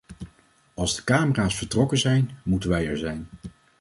Als 0.73 0.95
de 0.95 1.03
camera's 1.03 1.55
vertrokken 1.55 1.97
zijn, 1.97 2.29
moeten 2.43 2.69
wij 2.69 2.87
er 2.87 2.97
zijn. 2.97 3.27